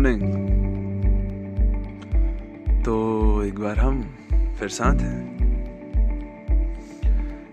Morning 0.00 0.32
तो 2.84 2.94
एक 3.44 3.58
बार 3.60 3.78
हम 3.78 4.00
फिर 4.58 4.68
साथ 4.68 5.00
हैं। 5.00 5.18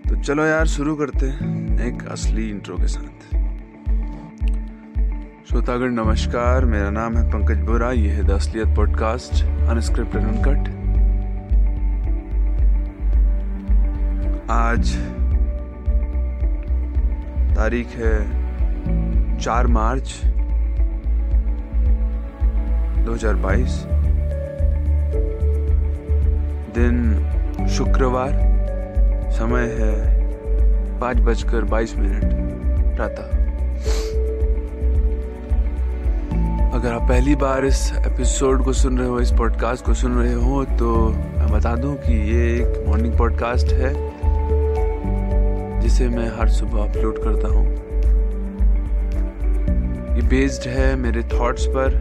तो 0.09 0.15
चलो 0.15 0.45
यार, 0.45 0.65
शुरू 0.65 0.95
करते 0.95 1.25
हैं 1.25 1.79
एक 1.87 2.07
असली 2.07 2.49
इंट्रो 2.49 2.77
के 2.77 2.87
साथ। 2.87 3.25
श्रोतागण, 5.49 5.91
नमस्कार। 5.93 6.65
मेरा 6.65 6.89
नाम 6.89 7.17
है 7.17 7.27
पंकज 7.29 7.59
बोरा। 7.65 7.91
ये 7.91 8.09
है 8.09 8.23
द 8.23 8.31
असलियत 8.31 8.75
पॉडकास्ट 8.75 9.43
अनस्क्रिप्टेड 9.69 10.23
अनकट 10.23 10.75
आज 14.51 14.95
तारीख 17.55 17.87
है 17.95 18.15
चार 19.37 19.67
मार्च। 19.67 20.21
2022 23.07 23.73
दिन 26.75 27.67
शुक्रवार। 27.67 28.31
समय 29.31 29.67
है 29.79 29.95
पाँच 30.99 31.17
बजकर 31.21 31.63
बाईस 31.65 31.95
मिनट 31.97 32.23
प्रातः 32.95 33.35
अगर 36.75 36.93
आप 36.93 37.07
पहली 37.09 37.35
बार 37.35 37.65
इस 37.65 37.91
एपिसोड 37.97 38.63
को 38.63 38.73
सुन 38.73 38.97
रहे 38.97 39.07
हो, 39.07 39.19
इस 39.19 39.31
पॉडकास्ट 39.31 39.85
को 39.85 39.93
सुन 39.93 40.17
रहे 40.17 40.33
हो 40.33 40.63
तो 40.79 41.07
मैं 41.09 41.51
बता 41.51 41.75
दूँ 41.75 41.95
कि 41.97 42.13
ये 42.31 42.43
एक 42.55 42.83
मॉर्निंग 42.87 43.17
पॉडकास्ट 43.17 43.73
है, 43.73 43.93
जिसे 45.81 46.09
मैं 46.09 46.27
हर 46.39 46.49
सुबह 46.49 46.83
अपलोड 46.83 47.23
करता 47.23 47.47
हूँ। 47.47 47.65
ये 50.15 50.27
बेस्ड 50.27 50.67
है 50.69 50.95
मेरे 50.95 51.23
थॉट्स 51.33 51.65
पर। 51.67 51.99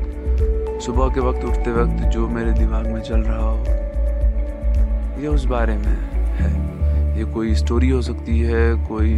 सुबह 0.81 1.09
के 1.15 1.21
वक्त 1.21 1.45
उठते 1.45 1.71
वक्त 1.73 2.03
जो 2.09 2.29
मेरे 2.29 2.53
दिमाग 2.53 2.87
में 2.87 3.01
चल 3.03 3.21
रहा 3.21 3.49
हो, 3.51 3.59
ये 5.21 5.29
उस 5.29 5.45
बारे 5.45 5.77
में 5.77 5.97
है। 6.39 6.51
ये 7.19 7.25
कोई 7.25 7.55
स्टोरी 7.55 7.89
हो 7.91 8.01
सकती 8.03 8.39
है, 8.41 8.87
कोई 8.89 9.15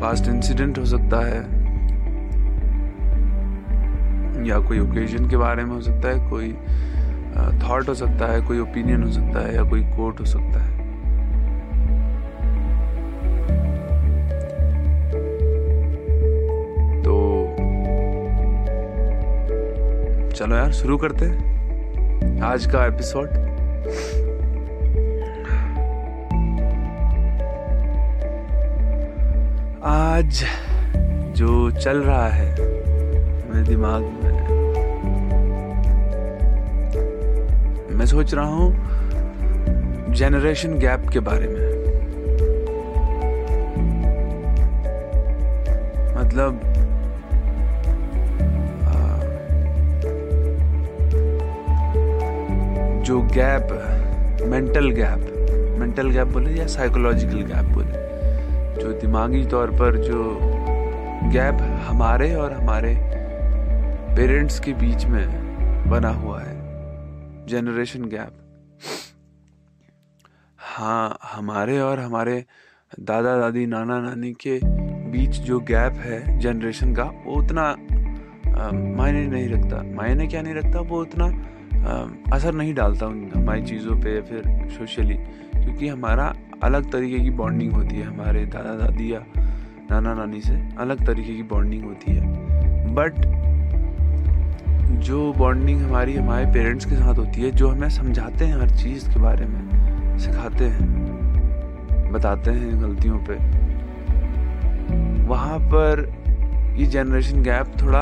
पास्ट 0.00 0.28
इंसिडेंट 0.28 0.78
हो 0.78 0.84
सकता 0.84 1.20
है, 1.26 1.40
या 4.48 4.58
कोई 4.58 4.78
ओकेजन 4.78 5.28
के 5.28 5.36
बारे 5.36 5.64
में 5.64 5.74
हो 5.74 5.80
सकता 5.80 6.08
है, 6.08 6.28
कोई 6.30 6.52
थॉट 7.60 7.88
हो 7.88 7.94
सकता 7.94 8.32
है, 8.32 8.40
कोई 8.42 8.58
ओपिनियन 8.58 9.02
हो 9.02 9.10
सकता 9.12 9.46
है, 9.46 9.54
या 9.56 9.62
कोई 9.62 9.82
कोट 9.96 10.20
हो 10.20 10.24
सकता 10.24 10.62
है। 10.62 10.79
चलो 20.40 20.56
यार, 20.56 20.72
शुरू 20.72 20.96
करते 20.96 21.24
हैं। 21.24 22.40
आज 22.42 22.66
का 22.66 22.84
एपिसोड 22.86 23.28
आज 29.84 30.44
जो 31.36 31.70
चल 31.70 32.02
रहा 32.02 32.28
है, 32.28 32.48
मेरे 33.50 33.62
दिमाग 33.62 34.02
में, 34.02 34.32
मैं 37.98 38.06
सोच 38.06 38.34
रहा 38.34 38.46
हूँ 38.46 40.14
जेनरेशन 40.14 40.78
गैप 40.78 41.08
के 41.08 41.20
बारे 41.20 41.48
में। 41.48 41.68
मतलब 46.16 46.69
जो 53.10 53.20
gap 53.34 53.68
mental 54.48 54.90
gap 54.90 55.78
mental 55.78 56.10
gap 56.10 56.26
बोले 56.26 56.50
या 56.50 56.66
साइकोलॉजिकल 56.66 57.40
गैप 57.42 57.72
बोले, 57.74 58.82
जो 58.82 58.92
दिमागी 59.00 59.44
तौर 59.46 59.70
पर 59.70 59.96
जो 59.96 60.38
गैप 61.32 61.62
हमारे 61.86 62.32
और 62.34 62.52
हमारे 62.52 62.94
पेरेंट्स 64.16 64.60
के 64.60 64.72
बीच 64.72 65.04
में 65.06 65.90
बना 65.90 66.08
हुआ 66.08 66.40
है 66.40 66.54
जनरेशन 67.46 68.04
गैप 68.04 68.38
हाँ 70.58 71.18
हमारे 71.24 71.80
और 71.80 72.00
हमारे 72.00 72.44
दादा, 73.00 73.36
दादी, 73.38 73.66
नाना, 73.66 74.00
नानी 74.00 74.32
के 74.46 74.60
बीच 75.10 75.40
जो 75.40 75.60
गैप 75.60 75.94
है 75.98 76.38
जनरेशन 76.40 76.94
का, 76.94 77.04
वो 77.26 77.42
उतना 77.42 77.74
मायने 78.96 79.26
नहीं 79.26 79.48
रखता। 79.48 79.82
मायने 79.96 80.26
क्या 80.26 80.42
नहीं 80.42 80.54
रखता? 80.54 80.80
वो 80.80 81.00
उतना 81.02 81.26
असर 82.32 82.54
नहीं 82.54 82.74
डालता 82.74 83.06
उन 83.06 83.30
हमारी 83.36 83.62
चीज़ों 83.62 83.96
पे 83.96 84.20
फिर 84.20 84.42
सोशली 84.68 85.14
क्योंकि 85.14 85.88
हमारा 85.88 86.32
अलग 86.62 86.90
तरीके 86.92 87.18
की 87.20 87.30
बॉन्डिंग 87.30 87.72
होती 87.72 87.96
है, 87.96 88.02
हमारे 88.02 88.44
दादा 88.46 88.74
दादी 88.74 89.12
या 89.14 89.24
नाना 89.90 90.14
नानी 90.14 90.40
से 90.40 90.54
अलग 90.78 91.06
तरीके 91.06 91.34
की 91.34 91.42
बॉन्डिंग 91.42 91.84
होती 91.84 92.12
है। 92.12 92.94
बट 92.94 93.14
जो 95.00 95.32
बॉन्डिंग 95.32 95.80
हमारी, 95.80 96.14
हमारे 96.16 96.46
पेरेंट्स 96.46 96.84
के 96.84 96.94
साथ 96.94 97.14
होती 97.14 97.40
है, 97.40 97.50
जो 97.50 97.68
हमें 97.68 97.88
समझाते 97.88 98.44
हैं 98.44 98.56
हर 98.56 98.70
चीज़ 98.70 99.08
के 99.08 99.20
बारे 99.20 99.46
में, 99.46 100.18
सिखाते 100.18 100.64
हैं, 100.64 102.12
बताते 102.12 102.50
हैं 102.50 102.80
गलतियों 102.82 103.18
पे, 103.18 103.34
वहाँ 105.26 105.58
पर 105.58 106.08
ये 106.78 106.86
जनरेशन 106.86 107.42
गैप 107.42 107.72
थोड़ा 107.82 108.00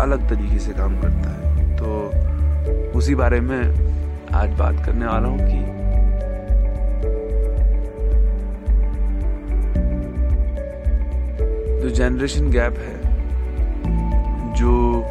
अलग 0.00 0.28
तरीके 0.28 0.58
से 0.58 0.72
काम 0.72 1.00
करता 1.00 1.30
है। 1.30 1.76
तो 1.76 2.29
उसी 2.94 3.14
बारे 3.14 3.40
में 3.40 3.60
आज 4.34 4.50
बात 4.50 4.84
करने 4.86 5.06
वाला 5.06 5.28
हूँ 5.28 5.38
कि 5.40 5.80
जो 11.82 11.90
जनरेशन 11.90 12.50
गैप 12.50 12.78
है, 12.78 12.98
जो 14.54 15.04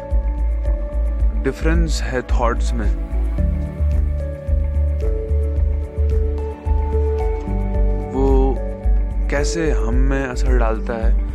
डिफरेंस 1.44 2.02
है 2.02 2.22
थॉट्स 2.22 2.72
में, 2.72 2.90
वो 8.12 8.54
कैसे 9.30 9.70
हम 9.70 9.94
में 9.94 10.22
असर 10.24 10.58
डालता 10.58 10.94
है 10.94 11.29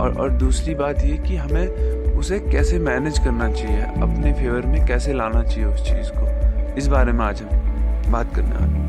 और 0.00 0.16
और 0.20 0.30
दूसरी 0.30 0.74
बात 0.74 1.02
ये 1.04 1.16
कि 1.18 1.36
हमें 1.36 1.66
उसे 2.16 2.38
कैसे 2.40 2.78
मैनेज 2.78 3.18
करना 3.18 3.52
चाहिए, 3.52 3.80
अपने 3.80 4.32
फेवर 4.32 4.66
में 4.66 4.86
कैसे 4.86 5.12
लाना 5.12 5.42
चाहिए 5.42 5.64
उस 5.64 5.82
चीज़ 5.82 6.10
को। 6.14 6.74
इस 6.76 6.86
बारे 6.86 7.12
में 7.12 7.24
आज 7.24 7.42
हम 7.42 8.12
बात 8.12 8.34
करने 8.34 8.54
वाले 8.54 8.84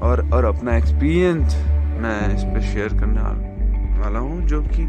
और 0.00 0.28
और 0.34 0.44
अपना 0.44 0.76
एक्सपीरियंस 0.76 1.56
मैं 1.98 2.34
इस 2.34 2.42
पर 2.44 2.60
शेयर 2.60 2.88
करने 2.88 3.20
वाला 4.00 4.18
हूँ, 4.18 4.40
जो 4.42 4.60
कि 4.62 4.84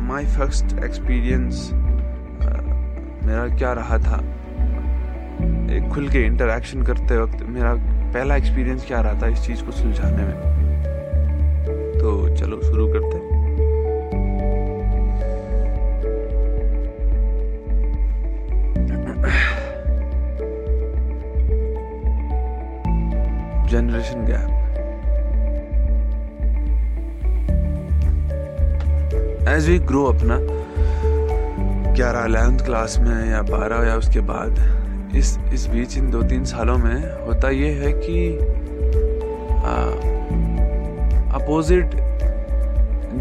माय 0.00 0.24
फ़र्स्ट 0.24 0.78
एक्सपीरियंस 0.84 1.70
मेरा 3.24 3.46
क्या 3.56 3.72
रहा 3.72 3.98
था? 3.98 4.16
एक 5.74 5.90
खुल 5.94 6.08
के 6.08 6.18
इंटरेक्शन 6.18 6.82
करते 6.82 7.18
वक्त 7.18 7.42
मेरा 7.42 7.74
पहला 8.14 8.36
एक्सपीरियंस 8.36 8.86
क्या 8.86 9.00
रहा 9.00 9.22
था 9.22 9.28
इस 9.28 9.46
चीज़ 9.46 9.64
को 9.64 9.72
सुलझाने 9.72 10.22
में? 10.22 10.36
तो 11.98 12.36
चलो 12.36 12.60
शुरू 12.62 12.86
करते 12.92 13.16
हैं। 13.16 13.33
Generation 23.70 24.24
gap 24.26 24.50
as 29.48 29.68
we 29.68 29.78
grow 29.78 30.04
अपना 30.04 30.38
ग्यारह 31.94 32.20
अलेवंथ 32.20 32.64
क्लास 32.66 32.98
में 32.98 33.30
या 33.30 33.40
बारह 33.42 33.86
या 33.88 33.96
उसके 33.96 34.20
बाद, 34.30 34.52
इस 35.16 35.38
इस 35.54 35.66
बीच 35.66 35.96
इन 35.98 36.10
दो 36.10 36.22
तीन 36.22 36.44
सालों 36.44 36.76
में 36.78 37.26
होता 37.26 37.50
ये 37.50 37.70
है 37.72 37.92
कि 37.96 38.16
अपोजिट 41.34 41.94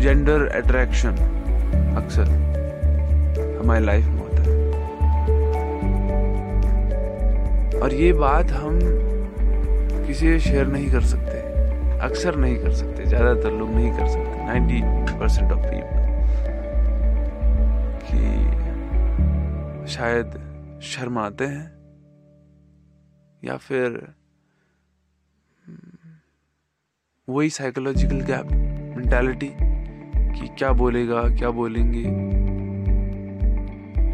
जेंडर 0.02 0.48
अट्रैक्शन 0.56 1.16
अक्सर 1.98 2.28
हमारी 3.60 3.86
लाइफ 3.86 4.06
में 4.06 4.20
होता 4.20 4.42
है। 4.42 4.52
और 7.82 7.94
ये 7.94 8.12
बात 8.14 8.52
हम 8.52 8.80
से 10.24 10.40
शेयर 10.40 10.68
नहीं 10.68 10.90
कर 10.92 11.02
सकते। 11.02 11.38
अक्सर 12.00 12.36
नहीं 12.36 12.56
कर 12.58 12.72
सकते 12.74 13.06
ज़्यादातर 13.06 13.52
लोग 13.52 13.70
नहीं 13.70 13.92
कर 13.98 14.08
सकते। 14.08 14.46
नाइन्टी 14.46 14.82
परसेंट 15.20 15.52
ऑफ़ 15.52 15.60
पीपल 15.60 16.02
कि 18.06 18.22
शायद 19.94 20.40
शर्माते 20.84 21.46
हैं 21.46 21.66
या 23.44 23.58
फिर 23.58 23.90
हम्म, 25.64 26.18
वही 27.28 27.50
साइकोलॉजिकल 27.50 28.22
गैप 28.22 28.48
मेंटालिटी 28.98 29.50
कि 29.54 30.48
क्या 30.58 30.72
बोलेगा 30.74 31.22
क्या 31.38 31.50
बोलेंगे? 31.50 32.04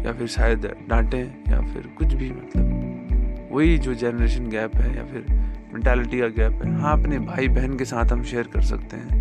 या 0.06 0.12
फिर 0.12 0.26
शायद 0.26 0.66
डांटें 0.88 1.24
या 1.50 1.60
फिर 1.72 1.86
कुछ 1.98 2.14
भी 2.14 2.30
मतलब 2.30 3.48
वही 3.52 3.78
जो 3.78 3.94
जनरेशन 3.94 4.48
गैप 4.50 4.74
है 4.74 4.96
या 4.96 5.04
फिर 5.04 5.22
मेंटालिटी 5.72 6.20
का 6.20 6.26
गैप 6.26 6.62
है। 6.64 6.80
हाँ 6.80 6.92
अपने 7.00 7.18
भाई 7.18 7.48
बहन 7.48 7.76
के 7.78 7.84
साथ 7.84 8.12
हम 8.12 8.22
शेयर 8.22 8.48
कर 8.54 8.62
सकते 8.62 8.96
हैं। 8.96 9.18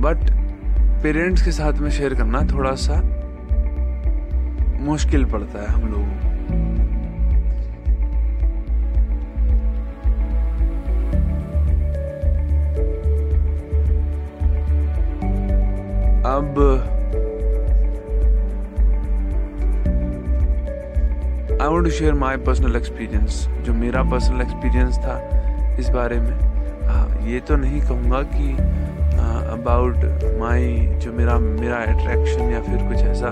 बट 0.00 0.30
पेरेंट्स 1.02 1.44
के 1.44 1.52
साथ 1.52 1.72
में 1.72 1.90
शेयर 1.90 2.14
करना 2.14 2.42
थोड़ा 2.52 2.74
सा 2.74 3.00
मुश्किल 4.80 5.24
पड़ता 5.24 5.62
है 5.62 5.68
हम 5.68 5.90
लोगों 5.92 6.06
को। 6.06 6.28
अब 16.30 16.99
I 21.60 21.68
want 21.68 21.84
to 21.84 21.90
share 21.90 22.14
my 22.14 22.36
personal 22.44 22.76
experience 22.76 23.46
जो 23.64 23.72
मेरा 23.74 24.02
पर्सनल 24.10 24.40
एक्सपीरियंस 24.40 24.98
था 24.98 25.16
इस 25.80 25.88
बारे 25.88 26.18
में। 26.20 26.32
आ, 26.86 27.26
ये 27.26 27.40
तो 27.40 27.56
नहीं 27.56 27.80
कहूँगा 27.80 28.22
कि 28.30 28.52
अबाउट 29.50 29.96
माई 30.38 30.70
जो 31.02 31.12
मेरा 31.12 31.38
मेरा 31.38 31.76
अट्रैक्शन 31.76 32.50
या 32.52 32.60
फिर 32.62 32.86
कुछ 32.88 33.02
ऐसा 33.04 33.28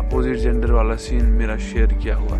अपोजिट 0.00 0.36
जेंडर 0.38 0.72
वाला 0.72 0.96
सीन 1.06 1.24
मेरा 1.34 1.56
शेयर 1.68 1.92
किया 1.94 2.16
हुआ। 2.16 2.38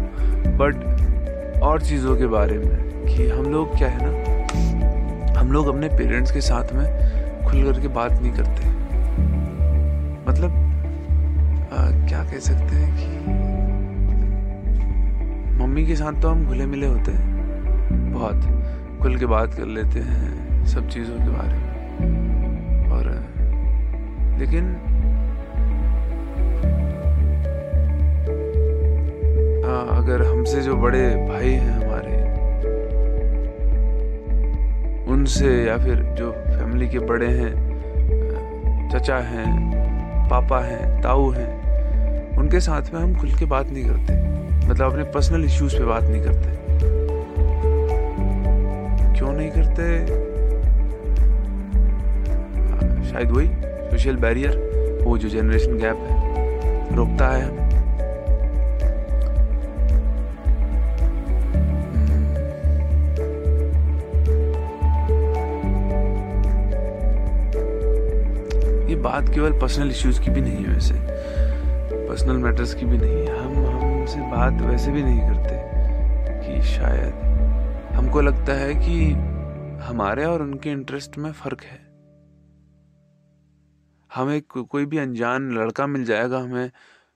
बट 0.59 1.63
और 1.63 1.83
चीज़ों 1.83 2.17
के 2.17 2.27
बारे 2.27 2.59
में 2.59 3.07
कि 3.07 3.29
हम 3.29 3.53
लोग 3.53 3.77
क्या 3.79 3.89
है 3.89 3.99
ना 4.03 5.41
हम 5.41 5.53
लोग 5.53 5.69
अपने 5.69 5.89
पेरेंट्स 5.89 6.33
के 6.33 6.41
साथ 6.41 6.73
में 6.73 6.87
खुल 7.45 7.63
करके 7.65 7.89
बात 7.95 8.13
नहीं 8.13 8.33
करते। 8.33 8.69
मतलब 10.31 10.51
आ, 11.73 11.91
क्या 12.09 12.25
कह 12.25 12.39
सकते 12.41 12.77
हैं 12.77 12.97
कि 12.97 13.54
मम्मी 15.75 15.87
के 15.87 15.95
साथ 15.97 16.21
तो 16.23 16.29
हम 16.29 16.45
घुले 16.47 16.67
मिले 16.67 16.87
होते 16.87 17.13
हैं। 17.13 18.13
बहुत। 18.13 19.01
खुल 19.03 19.17
के 19.19 19.27
बात 19.27 19.55
कर 19.55 19.65
लेते 19.67 20.01
हैं 20.01 20.67
सब 20.67 20.89
चीज़ों 20.89 21.17
के 21.19 21.31
बारे 21.31 21.55
में। 21.55 22.91
और 22.91 23.09
लेकिन 24.39 24.69
आ, 29.65 29.97
अगर 29.97 30.23
हमसे 30.23 30.63
जो 30.63 30.77
बड़े 30.77 31.03
भाई 31.29 31.51
हैं 31.51 31.71
हमारे 31.71 32.23
उनसे 35.13 35.65
या 35.65 35.77
फिर 35.79 36.03
जो 36.19 36.31
फैमिली 36.31 36.89
के 36.89 36.99
बड़े 36.99 37.31
हैं 37.33 37.53
चचा 38.93 39.17
हैं 39.17 40.29
पापा 40.31 40.65
हैं 40.65 41.03
ताऊ 41.03 41.31
हैं 41.31 42.37
उनके 42.37 42.61
साथ 42.61 42.95
में 42.95 43.01
हम 43.01 43.19
खुल 43.19 43.31
के 43.31 43.45
बात 43.47 43.67
नहीं 43.67 43.85
करते। 43.85 44.43
मतलब 44.65 44.91
अपने 44.91 45.05
पर्सनल 45.05 45.45
इश्यूज़ 45.45 45.77
पे 45.79 45.85
बात 45.85 46.03
नहीं 46.03 46.23
करते। 46.23 46.57
क्यों 49.19 49.33
नहीं 49.33 49.51
करते? 49.51 50.07
शायद 53.11 53.31
वही 53.31 53.49
सोशल 53.91 54.17
बैरियर 54.17 54.75
वो 55.05 55.19
जो 55.19 55.29
जनरेशन 55.29 55.79
गैप 55.79 55.97
है, 55.97 56.97
रोकता 56.97 57.29
है। 57.29 57.65
हम 68.87 69.03
बात 69.03 69.29
केवल 69.29 69.53
पर्सनल 69.53 69.91
इश्यूज़ 69.91 70.21
की 70.21 70.31
भी 70.31 70.41
नहीं 70.41 70.65
है 70.65 70.75
वैसे। 70.75 70.95
पर्सनल 72.09 72.37
मैटर्स 72.37 72.75
की 72.75 72.87
भी 72.87 72.99
नहीं 72.99 73.27
है। 73.27 73.39
हम 73.39 73.74
हमसे 74.05 74.21
बात 74.21 74.61
वैसे 74.61 74.91
भी 74.93 75.03
नहीं 75.03 75.21
करते 75.21 75.59
कि 76.41 76.63
शायद 76.63 77.93
हमको 77.95 78.21
लगता 78.21 78.53
है 78.53 78.75
कि 78.75 79.11
हमारे 79.83 80.25
और 80.25 80.43
उनके 80.43 80.71
इंटरेस्ट 80.71 81.17
में 81.19 81.31
फ़र्क 81.33 81.63
है। 81.63 81.79
हमें 84.11 84.43
को, 84.43 84.65
कोई 84.65 84.87
भी 84.87 84.99
अनजान 84.99 85.51
लड़का 85.53 85.87
मिल 85.87 86.05
जाएगा 86.05 86.39
हमें 86.39 86.71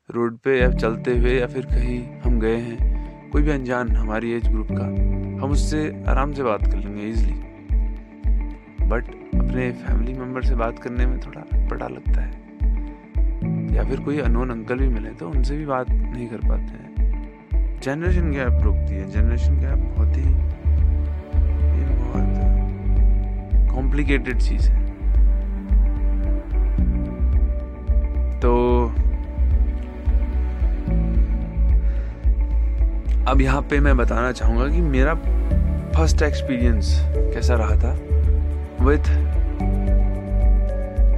रोड 0.08 0.38
पे 0.38 0.58
या 0.60 0.70
चलते 0.70 1.18
हुए 1.18 1.38
या 1.38 1.46
फिर 1.46 1.66
कहीं 1.66 2.00
हम 2.20 2.40
गए 2.40 2.56
हैं 2.56 3.30
कोई 3.30 3.42
भी 3.42 3.50
अनजान 3.50 3.96
हमारी 3.96 4.32
एज 4.32 4.48
ग्रुप 4.48 4.68
का 4.70 4.86
हम 5.44 5.50
उससे 5.50 5.86
आराम 6.08 6.32
से 6.32 6.42
बात 6.42 6.66
कर 6.66 6.76
लेंगे 6.76 7.02
इजली 7.02 7.38
बट 8.88 9.14
अपने 9.36 9.70
फैमिली 9.86 10.12
मेंबर 10.12 10.42
से 10.42 10.54
बात 10.54 10.78
करने 10.78 11.06
में 11.06 11.20
थोड़ा 11.20 11.66
बड़ा 11.68 11.88
लगता 11.88 12.20
है। 12.20 12.47
या 13.74 13.84
फिर 13.84 14.00
कोई 14.00 14.18
अनोन 14.20 14.50
अंकल 14.50 14.78
भी 14.78 14.88
मिले 14.88 15.10
तो 15.10 15.28
उनसे 15.30 15.56
भी 15.56 15.66
बात 15.66 15.90
नहीं 15.90 16.26
कर 16.28 16.48
पाते 16.48 16.60
हैं। 16.60 17.80
जनरेशन 17.84 18.30
गैप 18.30 18.62
रुकती 18.64 18.94
है। 18.94 19.10
जनरेशन 19.10 19.58
गैप 19.60 19.78
बहुत 19.88 20.16
ही 20.16 20.22
बहुत 21.94 23.74
कॉम्प्लिकेटेड 23.74 24.38
चीज़ 24.38 24.70
है। 24.70 24.86
तो 28.40 28.52
अब 33.28 33.40
यहाँ 33.40 33.62
पे 33.62 33.80
मैं 33.80 33.96
बताना 33.96 34.32
चाहूँगा 34.32 34.68
कि 34.68 34.80
मेरा 34.82 35.14
फ़र्स्ट 35.94 36.22
एक्सपीरियंस 36.22 36.94
कैसा 37.34 37.54
रहा 37.54 37.76
था 37.76 37.92
विथ 38.84 39.10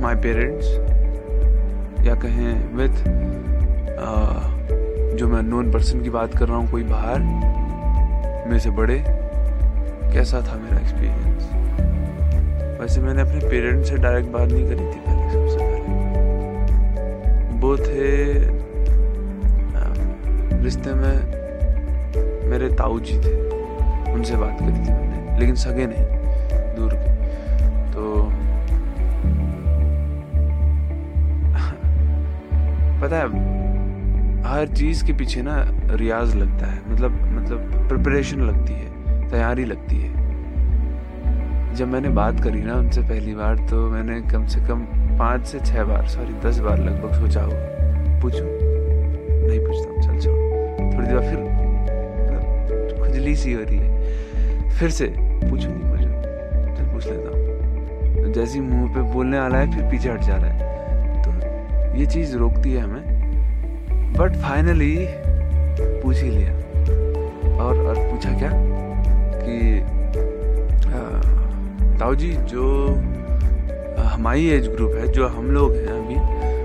माई 0.03 0.15
पेरेंट्स 0.15 0.67
या 2.07 2.15
कहें 2.15 2.53
विथ 2.77 2.95
जो 5.19 5.29
मैं 5.29 5.43
नोन 5.43 5.71
पर्सन 5.73 6.01
की 6.03 6.11
बात 6.11 6.37
कर 6.39 6.49
रहा 6.49 6.57
हूँ, 6.57 6.71
कोई 6.71 6.83
बाहर 6.85 7.19
मेरे 8.49 8.59
से 8.61 8.71
बड़े, 8.71 8.99
कैसा 10.13 10.41
था 10.43 10.57
मेरा 10.59 10.79
एक्सपीरियंस 10.79 11.43
वैसे 12.81 13.01
मैंने 13.01 13.23
अपने 13.23 13.49
पेरेंट्स 13.49 13.89
से 13.89 13.97
डायरेक्ट 13.97 14.29
बात 14.33 14.49
नहीं 14.49 14.65
करी 14.67 14.85
थी 14.85 15.01
पहले 15.01 15.25
सबसे 15.33 15.59
पहले। 15.59 15.79
वो 17.61 17.77
थे 17.77 18.09
रिश्ते 20.65 20.91
में 20.95 21.17
मेरे 22.51 22.69
ताऊ 22.77 23.01
जी 23.01 23.17
थे, 23.19 23.35
उनसे 24.13 24.37
बात 24.37 24.59
करी 24.61 24.73
थी 24.73 24.93
मैंने, 24.93 25.39
लेकिन 25.41 25.55
सगे 25.57 25.87
नहीं, 25.87 26.05
दूर 26.77 26.93
के। 26.95 27.11
पता 33.01 33.17
है, 33.17 33.27
हर 34.45 34.67
चीज़ 34.69 35.05
के 35.05 35.13
पीछे 35.13 35.43
ना 35.43 35.55
रियाज 35.91 36.35
लगता 36.37 36.67
है 36.67 36.81
मतलब 36.93 37.13
मतलब 37.33 37.89
प्रिपरेशन 37.89 38.41
लगती 38.41 38.73
है, 38.73 38.89
तैयारी 39.31 39.65
लगती 39.65 39.97
है। 39.97 40.09
जब 41.75 41.89
मैंने 41.89 42.09
बात 42.09 42.41
करी 42.41 42.61
ना 42.61 42.75
उनसे 42.75 43.03
पहली 43.03 43.35
बार 43.35 43.59
तो 43.71 43.89
मैंने 43.91 44.21
कम 44.31 44.47
से 44.47 44.61
कम 44.61 44.85
पाँच 45.19 45.47
से 45.47 45.61
छः 45.61 45.85
बार 45.85 46.07
सॉरी 46.07 46.35
दस 46.45 46.59
बार 46.59 46.79
लगभग 46.79 47.13
सोचा 47.21 47.43
हो 47.43 47.53
पूछूँ? 48.21 48.47
नहीं 48.47 49.61
पूछता 49.61 50.01
चल 50.01 50.19
छोड़। 50.21 50.39
थोड़ी 50.95 51.07
देर 51.07 51.21
फिर 51.21 51.39
मतलब 52.21 53.03
खुजली 53.03 53.35
सी 53.37 53.53
हो 53.53 53.61
रही 53.63 53.79
है। 53.79 54.69
फिर 54.71 54.91
से 54.91 55.07
पूछू 55.17 55.69
नहीं 55.69 55.91
पूछू 55.91 56.09
चल 56.77 56.85
पूछ 56.93 57.07
लेता 57.07 57.29
हूँ। 57.29 58.33
जैसे 58.33 58.61
मुँह 58.61 58.95
पे 58.95 59.01
बोलने 59.13 59.39
आ 59.39 59.47
रहा 59.47 59.61
है, 59.61 59.71
फिर 59.73 59.85
पीछे 59.91 60.09
हट 60.11 60.21
जा 60.21 60.37
रहा 60.37 60.51
है। 60.51 60.60
ये 61.95 62.07
चीज़ 62.07 62.37
रोकती 62.37 62.73
है 62.73 62.81
हमें। 62.81 63.03
बट 64.13 64.37
फाइनली 64.37 65.07
पूछ 66.03 66.23
ही 66.23 66.31
लिया। 66.31 66.51
और 67.63 67.79
और 67.79 67.95
पूछा 67.95 68.31
क्या? 68.39 68.51
कि 69.45 69.81
ताऊ 71.99 72.15
जी 72.15 72.33
जो 72.33 72.95
हमारी 73.99 74.49
एज 74.49 74.69
ग्रुप 74.69 74.93
है, 74.95 75.09
जो 75.09 75.27
हम 75.29 75.51
लोग 75.51 75.73
हैं 75.73 75.89
अभी, 75.89 76.15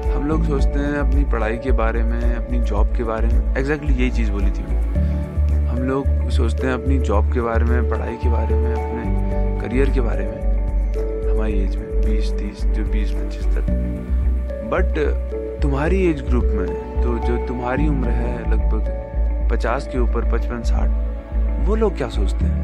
हम 0.10 0.27
लोग 0.27 0.44
सोचते 0.44 0.79
हैं 0.79 0.96
अपनी 0.96 1.24
पढ़ाई 1.24 1.58
के 1.58 1.72
बारे 1.72 2.03
में, 2.03 2.36
अपनी 2.36 2.60
जॉब 2.60 2.96
के 2.98 3.03
बारे 3.03 3.27
में। 3.27 3.58
एग्जैक्टली 3.58 3.94
यही 3.94 4.12
चीज़ 4.12 4.32
बोली 4.32 4.51
थी 4.51 4.65
हम 5.67 5.77
लोग 5.77 6.29
सोचते 6.29 6.67
हैं 6.67 6.74
अपनी 6.74 6.98
जॉब 7.00 7.34
के 7.34 7.41
बारे 7.41 7.65
में, 7.65 7.89
पढ़ाई 7.89 8.13
के 8.13 8.29
बारे 8.29 8.55
में, 8.55 8.72
अपने 8.72 9.67
करियर 9.67 9.89
के 9.89 10.01
बारे 10.01 10.25
में। 10.25 10.41
हमारी 11.32 11.63
एज 11.63 11.75
में 11.75 12.01
बीस, 12.01 12.32
तीस, 12.32 12.65
जो 12.65 12.84
बीस, 12.84 13.12
पच्चीस 13.12 13.46
तक। 13.46 13.95
बट 14.65 15.62
तुम्हारी 15.62 16.05
एज 16.07 16.22
ग्रुप 16.22 16.43
में 16.45 16.67
तो 17.01 17.17
जो 17.19 17.45
तुम्हारी 17.48 17.88
उम्र 17.88 18.10
है, 18.10 18.51
लगभग 18.51 19.50
पचास 19.51 19.88
के 19.88 20.00
ऊपर, 20.00 20.31
पचपन, 20.31 20.62
साठ, 20.63 21.67
वो 21.67 21.75
लोग 21.75 21.98
क्या 21.98 22.10
सोचते 22.10 22.45
हैं? 22.45 22.63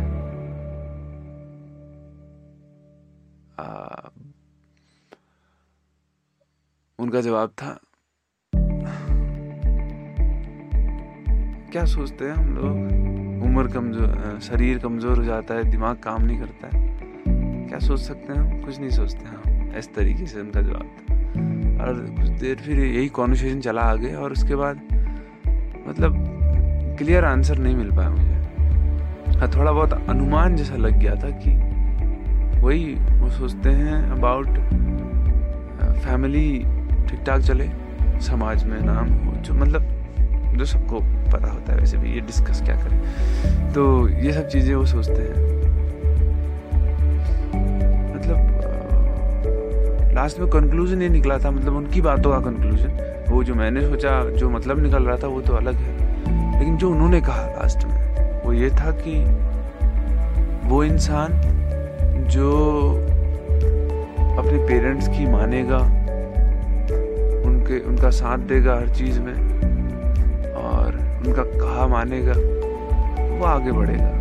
उनका 6.99 7.21
जवाब 7.21 7.49
था, 7.49 7.77
क्या 11.71 11.85
सोचते 11.85 12.25
हैं 12.25 12.33
हम 12.33 12.55
लोग? 12.55 13.45
उम्र 13.45 13.67
कमज़ोर 13.73 14.39
शरीर 14.41 14.79
कमज़ोर 14.79 15.17
हो 15.17 15.23
जाता 15.23 15.53
है, 15.53 15.63
दिमाग 15.71 15.95
काम 16.03 16.21
नहीं 16.21 16.39
करता 16.39 16.67
है। 16.67 16.81
क्या 17.69 17.79
सोच 17.79 17.99
सकते 17.99 18.33
हैं 18.33 18.39
हम? 18.39 18.61
कुछ 18.65 18.79
नहीं 18.79 18.89
सोचते 18.89 19.25
हम। 19.25 19.73
इस 19.77 19.93
तरीके 19.95 20.25
से 20.25 20.39
उनका 20.41 20.61
जवाब 20.61 20.95
था। 20.99 21.20
और 21.81 21.93
कुछ 22.17 22.29
देर 22.39 22.55
फिर 22.55 22.79
यही 22.79 23.07
कॉन्वर्सेशन 23.09 23.59
चला 23.61 23.81
आगे 23.81 24.13
और 24.15 24.31
उसके 24.31 24.55
बाद 24.55 24.81
मतलब 25.87 26.15
क्लियर 26.99 27.25
आंसर 27.25 27.57
नहीं 27.57 27.75
मिल 27.75 27.91
पाया 27.91 28.09
मुझे। 28.09 29.39
हाँ 29.39 29.49
थोड़ा 29.55 29.71
बहुत 29.71 29.93
अनुमान 30.09 30.55
जैसा 30.55 30.75
लग 30.75 30.99
गया 30.99 31.15
था 31.15 31.29
कि 31.43 31.55
वही 32.61 32.93
वो 33.11 33.29
सोचते 33.29 33.69
हैं 33.69 34.01
अबाउट 34.11 34.47
फैमिली 36.03 36.47
ठीक 37.09 37.23
ठाक 37.27 37.41
चले, 37.41 37.69
समाज 38.21 38.63
में 38.63 38.79
नाम 38.81 39.09
हो, 39.09 39.31
जो 39.41 39.53
मतलब 39.53 39.87
जो 40.57 40.65
सबको 40.65 40.99
पता 41.31 41.51
होता 41.51 41.73
है 41.73 41.79
वैसे 41.79 41.97
भी 41.97 42.13
ये 42.13 42.21
डिस्कस 42.21 42.61
क्या 42.61 42.75
करें। 42.75 43.73
तो 43.73 44.09
ये 44.09 44.33
सब 44.33 44.47
चीज़ें 44.47 44.73
वो 44.75 44.85
सोचते 44.85 45.21
हैं। 45.21 45.60
लास्ट 50.21 50.39
में 50.39 50.49
कंक्लूजन 50.49 51.01
ये 51.01 51.09
निकला 51.09 51.37
था 51.37 51.51
मतलब 51.51 51.75
उनकी 51.75 52.01
बातों 52.01 52.31
का 52.31 52.39
कंक्लूजन 52.39 53.23
वो 53.29 53.43
जो 53.43 53.55
मैंने 53.55 53.81
सोचा, 53.81 54.29
जो 54.29 54.49
मतलब 54.49 54.83
निकल 54.83 55.03
रहा 55.03 55.17
था, 55.17 55.27
वो 55.27 55.41
तो 55.41 55.53
अलग 55.53 55.73
है। 55.73 56.59
लेकिन 56.59 56.77
जो 56.77 56.91
उन्होंने 56.91 57.21
कहा 57.21 57.41
लास्ट 57.41 57.85
में, 57.85 58.43
वो 58.45 58.53
ये 58.53 58.69
था 58.69 58.91
कि 58.91 59.15
वो 60.67 60.83
इंसान 60.83 61.33
जो 62.27 62.51
अपने 64.37 64.67
पेरेंट्स 64.67 65.07
की 65.07 65.25
मानेगा, 65.25 65.77
उनके, 67.47 67.79
उनका 67.79 68.09
साथ 68.09 68.37
देगा 68.37 68.75
हर 68.75 68.89
चीज़ 68.89 69.19
में, 69.19 69.33
और 70.53 70.95
उनका 71.27 71.43
कहा 71.43 71.87
मानेगा, 71.87 72.33
वो 73.37 73.45
आगे 73.45 73.71
बढ़ेगा। 73.71 74.11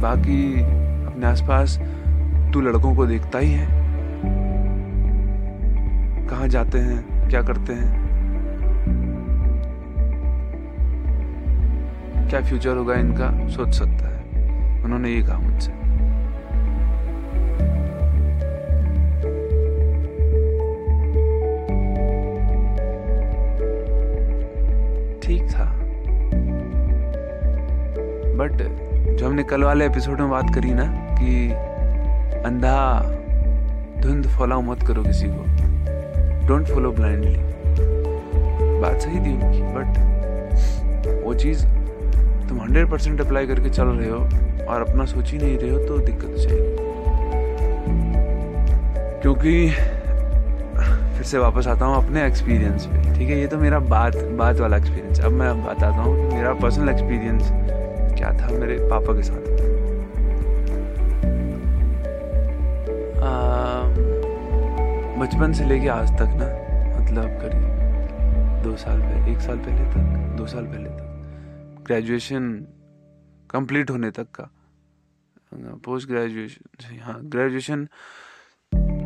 बाकी 0.00 0.64
अपने 1.20 1.32
आसपास 1.32 1.78
तू 2.52 2.60
लड़कों 2.60 2.94
को 2.94 3.06
देखता 3.06 3.38
ही 3.38 3.52
है। 3.52 3.66
कहाँ 6.28 6.48
जाते 6.48 6.78
हैं, 6.78 7.28
क्या 7.28 7.42
करते 7.42 7.72
हैं? 7.72 7.98
क्या 12.30 12.40
फ्यूचर 12.40 12.76
होगा 12.76 12.94
इनका? 12.94 13.48
सोच 13.48 13.74
सकता 13.74 14.08
है। 14.08 14.84
उन्होंने 14.84 15.10
ये 15.10 15.22
कहा 15.22 15.38
मुझसे। 15.38 15.72
ठीक 25.20 25.50
था। 25.50 25.72
बट 28.40 28.80
जो 29.10 29.26
हमने 29.26 29.42
कल 29.42 29.62
वाले 29.62 29.86
एपिसोड 29.86 30.20
में 30.20 30.30
बात 30.30 30.54
करी 30.54 30.70
ना 30.74 31.09
कि 31.20 31.52
अंधा 32.46 32.78
धुंध 34.02 34.26
फॉलो 34.28 34.60
मत 34.62 34.82
करो 34.82 35.02
किसी 35.02 35.28
को। 35.28 36.46
डोंट 36.46 36.66
फॉलो 36.66 36.90
ब्लाइंडली 36.92 37.36
बात 38.80 39.00
सही 39.00 39.18
थी 39.18 39.32
उनकी 39.34 39.62
बट 39.74 41.22
वो 41.24 41.34
चीज़ 41.34 41.64
तुम 42.48 42.60
हंड्रेड 42.60 42.90
परसेंट 42.90 43.20
अप्लाई 43.20 43.46
करके 43.46 43.70
चल 43.70 43.84
रहे 43.84 44.08
हो 44.10 44.18
और 44.66 44.88
अपना 44.88 45.04
सोच 45.04 45.30
ही 45.32 45.38
नहीं 45.38 45.58
रहे 45.58 45.70
हो 45.70 45.78
तो 45.78 45.98
दिक्कत 45.98 46.34
जाएगी 46.38 46.88
क्योंकि 49.22 49.68
फिर 51.16 51.24
से 51.24 51.38
वापस 51.38 51.66
आता 51.68 51.84
हूँ 51.84 51.96
अपने 52.04 52.26
एक्सपीरियंस 52.26 52.86
पे, 52.86 53.02
ठीक 53.14 53.28
है? 53.28 53.38
ये 53.40 53.46
तो 53.46 53.58
मेरा 53.58 53.78
बात 53.78 54.16
बात 54.38 54.60
वाला 54.60 54.76
एक्सपीरियंस 54.76 55.20
अब 55.20 55.32
मैं 55.32 55.52
बताता 55.64 55.96
हूँ 55.96 56.14
मेरा 56.32 56.52
पर्सनल 56.62 56.88
एक्सपीरियंस 56.88 57.50
क्या 58.18 58.32
था 58.38 58.48
मेरे 58.52 58.78
पापा 58.90 59.16
के 59.16 59.22
साथ। 59.22 59.69
बचपन 65.20 65.52
से 65.52 65.64
लेके 65.64 65.88
आज 65.88 66.10
तक 66.10 66.30
ना 66.36 66.46
मतलब 67.00 67.38
करीब 67.42 68.62
दो 68.64 68.76
साल 68.76 69.00
पहले 69.00 69.32
एक 69.32 69.40
साल 69.40 69.58
पहले 69.58 69.84
तक, 69.90 70.36
दो 70.36 70.46
साल 70.46 70.64
पहले 70.64 70.88
तक 70.88 71.82
ग्रेजुएशन 71.86 72.50
कंप्लीट 73.50 73.90
होने 73.90 74.10
तक 74.10 74.26
का 74.30 74.50
पोस्ट 75.84 76.08
ग्रेजुएशन 76.08 76.98
हाँ 77.02 77.18
ग्रेजुएशन 77.22 77.86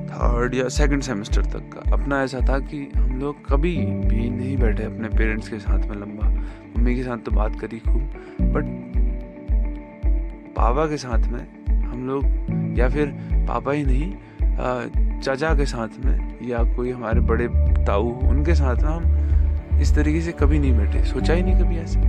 थर्ड 0.08 0.54
या 0.54 0.68
सेकंड 0.68 1.02
सेमेस्टर 1.02 1.44
तक 1.44 1.70
का। 1.74 1.80
अपना 1.92 2.22
ऐसा 2.22 2.40
था 2.48 2.58
कि 2.58 2.88
हम 2.96 3.20
लोग 3.20 3.48
कभी 3.48 3.76
भी 3.76 4.30
नहीं 4.30 4.56
बैठे 4.56 4.84
अपने 4.84 5.08
पेरेंट्स 5.08 5.48
के 5.48 5.58
साथ 5.58 5.78
में 5.78 5.96
लंबा। 5.96 6.28
मम्मी 6.28 6.94
के 6.96 7.02
साथ 7.02 7.18
तो 7.18 7.30
बात 7.30 7.60
करी 7.60 7.78
खूब 7.78 8.02
बट 8.54 8.64
पापा 10.56 10.86
के 10.86 10.96
साथ 10.96 11.28
में 11.28 11.44
हम 11.84 12.06
लोग 12.06 12.24
या 12.74 12.88
फिर 12.88 13.06
पापा 13.48 13.72
ही 13.72 13.84
नहीं 13.84 15.20
चाचा 15.20 15.54
के 15.54 15.66
साथ 15.66 16.04
में 16.04 16.48
या 16.48 16.62
कोई 16.76 16.90
हमारे 16.90 17.20
बड़े 17.22 17.48
ताऊ 17.86 18.10
उनके 18.28 18.54
साथ 18.54 18.82
में 18.82 18.90
हम 18.90 19.80
इस 19.80 19.94
तरीके 19.94 20.20
से 20.20 20.32
कभी 20.32 20.58
नहीं 20.58 20.76
बैठे, 20.78 21.04
सोचा 21.04 21.34
ही 21.34 21.42
नहीं 21.42 21.58
कभी 21.60 21.76
ऐसे। 21.76 22.00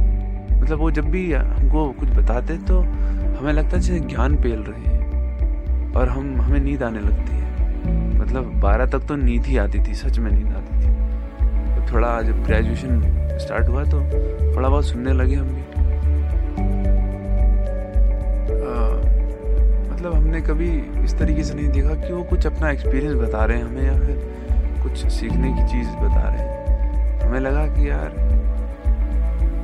मतलब 0.51 0.79
वो 0.79 0.89
जब 0.91 1.05
भी 1.09 1.31
हमको 1.33 1.91
कुछ 1.91 2.09
बताते 2.09 2.57
तो 2.67 2.79
हमें 2.79 3.51
लगता 3.53 3.75
है 3.75 3.79
जैसे 3.79 3.99
ज्ञान 4.01 4.35
पेल 4.43 4.59
रहे 4.59 4.81
हैं 4.85 5.93
और 5.93 6.09
हम, 6.09 6.41
हमें 6.41 6.59
नींद 6.59 6.83
आने 6.83 6.99
लगती 6.99 7.35
है। 7.35 8.19
मतलब 8.19 8.53
बारह 8.61 8.85
तक 8.85 9.05
तो 9.07 9.15
नींद 9.15 9.45
ही 9.45 9.57
आती 9.57 9.79
थी, 9.79 9.93
सच 9.93 10.19
में 10.19 10.31
नींद 10.31 10.47
आती 10.47 10.79
थी। 10.79 10.93
तो 11.75 11.93
थोड़ा 11.93 12.21
जब 12.21 12.43
ग्रेजुएशन 12.43 13.01
स्टार्ट 13.41 13.67
हुआ 13.67 13.83
तो 13.83 14.01
थोड़ा 14.55 14.67
बहुत 14.69 14.85
सुनने 14.85 15.13
लगे 15.13 15.35
हम 15.35 15.47
भी। 15.47 15.74
मतलब 20.05 20.17
हमने 20.17 20.41
कभी 20.41 20.69
इस 21.03 21.17
तरीके 21.17 21.43
से 21.43 21.53
नहीं 21.53 21.67
देखा 21.67 21.93
कि 21.95 22.13
वो 22.13 22.23
कुछ 22.23 22.45
अपना 22.47 22.69
एक्सपीरियंस 22.71 23.15
बता 23.15 23.45
रहे 23.45 23.57
हैं 23.57 23.65
हमें 23.65 23.85
या 23.85 23.93
फिर 23.93 24.33
कुछ 24.83 25.05
सीखने 25.07 25.53
की 25.53 25.67
चीज़ 25.67 25.87
बता 25.87 26.29
रहे 26.29 26.41
हैं। 26.41 27.19
हमें 27.19 27.39
लगा 27.39 27.65
कि 27.67 27.89
यार, 27.89 28.11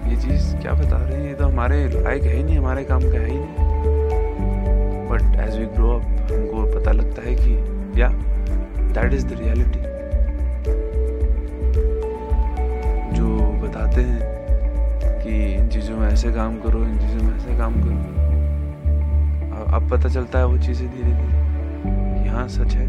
ये 0.10 0.16
चीज़ 0.16 0.56
क्या 0.56 0.74
बता 0.74 0.98
रहे 0.98 1.20
हैं? 1.20 1.28
ये 1.28 1.34
तो 1.34 1.46
हमारे 1.46 1.88
लायक 1.88 2.24
है 2.24 2.36
ही 2.36 2.44
नहीं, 2.44 2.58
हमारे 2.58 2.84
काम 2.84 3.00
का 3.00 3.20
है 3.20 3.30
ही 3.30 3.38
नहीं। 3.38 3.54
But 5.10 5.40
as 5.40 5.60
we 5.60 5.66
grow 5.66 5.90
up 5.90 6.02
हमको 6.32 6.80
पता 6.80 6.92
लगता 6.92 7.22
है 7.22 7.36
कि, 7.36 7.54
या 8.02 8.10
दैट 8.78 9.14
इज़ 9.14 9.28
द 9.28 9.40
रियलिटी 9.42 9.80
जो 13.18 13.38
बताते 13.68 14.02
हैं 14.02 14.20
कि 15.24 15.54
इन 15.54 15.70
चीज़ों 15.70 15.98
में 15.98 16.10
ऐसे 16.10 16.32
काम 16.32 16.60
करो, 16.60 16.84
इन 16.84 16.98
चीज़ों 16.98 17.24
में 17.24 17.38
ऐसे 17.38 17.58
काम 17.58 17.74
करो। 17.74 18.21
अब 19.74 19.90
पता 19.92 20.10
चलता 20.10 20.40
है 20.40 20.46
वो 20.46 20.58
चीज़ें 20.58 20.90
धीरे 20.90 21.12
धीरे 21.12 22.30
हाँ 22.30 22.48
सच 22.50 22.74
है। 22.75 22.88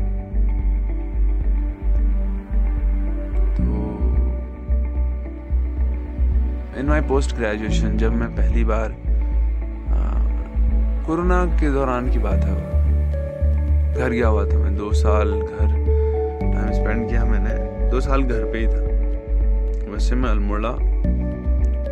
तो 3.57 3.63
इन 6.81 6.87
माई 6.89 7.01
पोस्ट 7.09 7.37
ग्रेजुएशन 7.37 7.97
जब 7.99 8.13
मैं 8.15 8.29
पहली 8.37 8.65
बार 8.65 8.95
कोरोना 11.07 11.45
के 11.61 11.71
दौरान 11.73 12.11
की 12.11 12.19
बात 12.19 12.45
है, 12.45 12.55
घर 13.95 14.11
गया 14.11 14.29
हुआ 14.29 14.45
था 14.47 14.59
मैं, 14.59 14.75
दो 14.77 14.93
साल 14.93 15.33
घर 15.33 15.69
टाइम 16.41 16.73
स्पेंड 16.73 17.09
किया 17.09 17.25
मैंने, 17.25 17.55
दो 17.91 18.01
साल 18.01 18.23
घर 18.23 18.45
पे 18.53 18.59
ही 18.59 18.67
था। 18.67 19.91
वैसे 19.93 20.15
मैं 20.15 20.31
अल्मोड़ा 20.31 20.75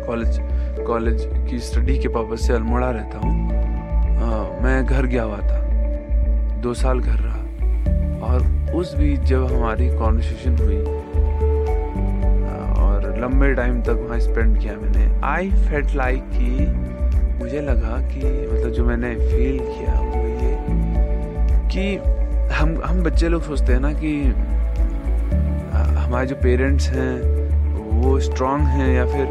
कॉलेज 0.05 0.39
कॉलेज 0.87 1.27
की 1.49 1.59
स्टडी 1.61 1.97
के 1.99 2.07
पर्पज 2.09 2.39
से 2.39 2.53
अल्मोड़ा 2.53 2.89
रहता 2.91 3.19
हूँ। 3.19 3.50
मैं 4.61 4.85
घर 4.85 5.05
गया 5.05 5.23
हुआ 5.23 5.37
था। 5.37 5.59
दो 6.61 6.73
साल 6.73 6.99
घर 6.99 7.19
रहा। 7.19 7.39
और 8.23 8.73
उस 8.75 8.93
बीच 8.95 9.19
जब 9.19 9.45
हमारी 9.45 9.89
कॉन्वर्सेशन 9.89 10.57
हुई, 10.57 10.77
और 12.81 13.17
लंबे 13.21 13.53
टाइम 13.53 13.81
तक 13.81 14.05
वहाँ 14.07 14.19
स्पेंड 14.19 14.59
किया 14.59 14.73
मैंने 14.73 15.09
आई 15.25 15.49
फेट 15.49 15.95
लाइक 15.95 16.23
कि 16.33 16.49
मुझे 17.39 17.61
लगा 17.61 17.97
कि 18.07 18.47
मतलब 18.51 18.71
जो 18.71 18.85
मैंने 18.85 19.13
फील 19.15 19.59
किया 19.59 19.99
वो 19.99 20.27
ये 20.27 20.55
कि 21.69 21.95
हम 22.53 22.81
हम 22.85 23.03
बच्चे 23.03 23.29
लोग 23.29 23.41
सोचते 23.41 23.73
हैं 23.73 23.79
ना 23.79 23.91
कि 23.93 24.13
हमारे 25.97 26.27
जो 26.27 26.35
पेरेंट्स 26.35 26.89
हैं, 26.89 27.13
वो 28.01 28.19
स्ट्रांग 28.19 28.61
हैं 28.61 28.93
या 28.95 29.05
फिर 29.05 29.25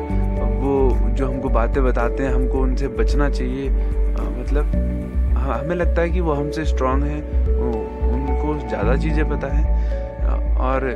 वो 0.61 0.99
जो 1.11 1.29
हमको 1.29 1.49
बातें 1.49 1.83
बताते 1.85 2.23
हैं, 2.23 2.35
हमको 2.35 2.59
उनसे 2.59 2.89
बचना 2.89 3.31
चाहिए। 3.31 3.71
मतलब 4.41 4.89
हमें 5.52 5.75
लगता 5.76 6.02
है 6.02 6.11
कि 6.11 6.21
वो 6.21 6.33
हमसे 6.33 6.64
स्ट्रांग 6.64 7.02
हैं 7.04 7.23
उनको 8.11 8.59
ज़्यादा 8.69 8.97
चीज़ें 8.97 9.28
पता 9.30 9.49
हैं, 9.49 10.57
और 10.59 10.88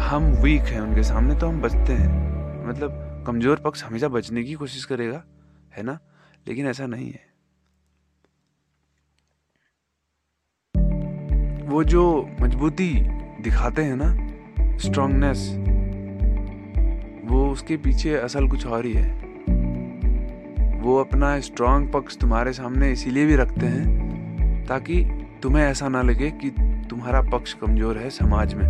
हम 0.00 0.24
वीक 0.42 0.62
हैं 0.64 0.80
उनके 0.80 1.02
सामने 1.02 1.34
तो 1.34 1.46
हम 1.46 1.60
बचते 1.62 1.92
हैं। 1.92 2.66
मतलब 2.66 3.24
कमज़ोर 3.26 3.60
पक्ष 3.64 3.82
हमेशा 3.84 4.08
बचने 4.10 4.42
की 4.44 4.54
कोशिश 4.54 4.84
करेगा, 4.84 5.22
है 5.76 5.82
ना? 5.82 5.98
लेकिन 6.48 6.66
ऐसा 6.66 6.86
नहीं 6.86 7.10
है। 7.10 7.30
वो 11.68 11.82
जो 11.84 12.04
मजबूती 12.40 12.92
दिखाते 13.42 13.82
हैं 13.82 13.96
ना 13.96 14.08
स्ट्रांगनेस 14.78 15.48
वो 17.24 17.46
उसके 17.50 17.76
पीछे 17.76 18.14
असल 18.16 18.48
कुछ 18.48 18.66
और 18.66 18.86
ही 18.86 18.92
है। 18.92 19.31
वो 20.82 20.96
अपना 21.00 21.40
स्ट्रांग 21.40 21.86
पक्ष 21.88 22.16
तुम्हारे 22.16 22.52
सामने 22.52 22.90
इसीलिए 22.92 23.26
भी 23.26 23.36
रखते 23.36 23.66
हैं 23.66 24.64
ताकि 24.66 25.04
तुम्हें 25.42 25.64
ऐसा 25.64 25.88
ना 25.88 26.02
लगे 26.02 26.30
कि 26.30 26.50
तुम्हारा 26.90 27.20
पक्ष 27.22 27.52
कमज़ोर 27.52 27.98
है 27.98 28.10
समाज 28.10 28.54
में। 28.54 28.66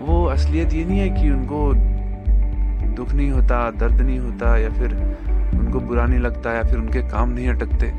वो 0.00 0.24
असलियत 0.24 0.74
ये 0.74 0.84
नहीं 0.84 0.98
है 0.98 1.08
कि 1.08 1.30
उनको 1.30 1.72
दुख 2.94 3.12
नहीं 3.12 3.30
होता, 3.30 3.70
दर्द 3.70 4.00
नहीं 4.00 4.18
होता, 4.18 4.56
या 4.56 4.70
फिर 4.70 4.94
उनको 5.54 5.80
बुरा 5.80 6.06
नहीं 6.06 6.20
लगता, 6.20 6.52
या 6.52 6.62
फिर 6.62 6.78
उनके 6.78 7.02
काम 7.02 7.28
नहीं 7.28 7.48
अटकते। 7.48 7.92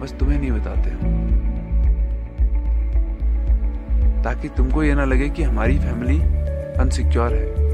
बस 0.00 0.12
तुम्हें 0.12 0.38
नहीं 0.38 0.50
बताते 0.50 0.90
ताकि 4.22 4.48
तुमको 4.48 4.82
ये 4.82 4.94
ना 4.94 5.04
लगे 5.04 5.28
कि 5.28 5.42
हमारी 5.42 5.78
फैमिली 5.78 6.18
अनसिक्योर 6.78 7.34
है। 7.34 7.71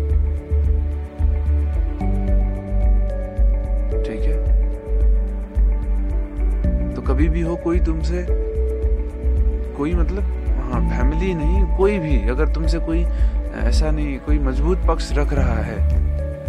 कभी 7.19 7.29
भी 7.29 7.41
हो 7.41 7.55
कोई 7.57 7.79
तुमसे, 7.81 8.25
कोई 9.77 9.95
मतलब 9.95 10.25
हाँ 10.65 10.81
फैमिली 10.89 11.33
नहीं, 11.35 11.63
कोई 11.77 11.99
भी, 11.99 12.19
अगर 12.31 12.49
तुमसे 12.49 12.79
कोई 12.79 13.01
ऐसा 13.61 13.91
नहीं, 13.91 14.19
कोई 14.27 14.39
मज़बूत 14.39 14.87
पक्ष 14.89 15.11
रख 15.13 15.33
रहा 15.33 15.57
है, 15.63 15.79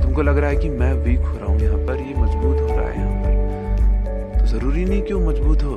तुमको 0.01 0.21
लग 0.21 0.38
रहा 0.38 0.49
है 0.49 0.55
कि 0.55 0.69
मैं 0.69 0.93
वीक 0.95 1.19
हो 1.19 1.38
रहा 1.38 1.45
हूँ 1.45 1.59
यहाँ 1.61 1.77
पर, 1.77 1.95
ये 1.99 2.13
मज़बूत 2.15 2.59
हो 2.59 2.67
रहा 2.67 2.89
है 2.89 2.99
यहाँ 2.99 3.23
पर 3.23 4.39
तो 4.39 4.45
ज़रूरी 4.47 4.85
नहीं 4.85 5.01
कि 5.01 5.13
वो 5.13 5.29
मज़बूत 5.29 5.63
हो। 5.63 5.73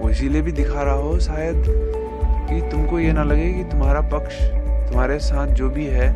वो 0.00 0.10
इसीलिए 0.10 0.42
भी 0.42 0.52
दिखा 0.52 0.82
रहा 0.82 0.94
हो 0.94 1.18
शायद 1.20 1.64
कि 2.48 2.60
तुमको 2.70 2.98
ये 2.98 3.12
ना 3.12 3.24
लगे 3.24 3.52
कि 3.52 3.64
तुम्हारा 3.70 4.00
पक्ष, 4.08 4.42
तुम्हारे 4.90 5.18
साथ 5.20 5.54
जो 5.54 5.70
भी 5.70 5.86
है, 5.86 6.10